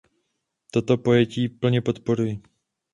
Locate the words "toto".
0.71-0.97